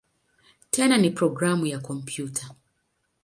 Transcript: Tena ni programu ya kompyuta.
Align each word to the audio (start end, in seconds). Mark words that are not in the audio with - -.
Tena 0.71 0.97
ni 0.97 1.09
programu 1.11 1.65
ya 1.65 1.79
kompyuta. 1.79 2.55